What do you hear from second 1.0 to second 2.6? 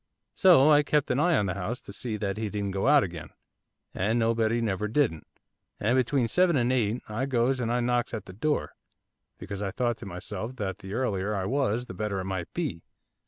an eye on the house, to see that he